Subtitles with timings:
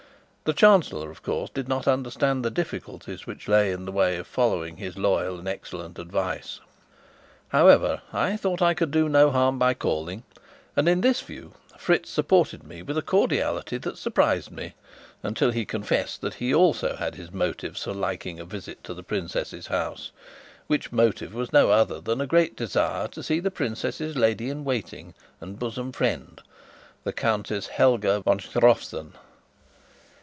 [0.43, 4.27] The Chancellor, of course, did not understand the difficulties which lay in the way of
[4.27, 6.59] following his loyal and excellent advice.
[7.49, 10.23] However, I thought I could do no harm by calling;
[10.75, 14.73] and in this view Fritz supported me with a cordiality that surprised me,
[15.23, 19.03] until he confessed that he also had his motives for liking a visit to the
[19.03, 20.11] princess's house,
[20.67, 24.65] which motive was no other than a great desire to see the princess's lady in
[24.65, 26.41] waiting and bosom friend,
[27.05, 29.13] the Countess Helga von Strofzin.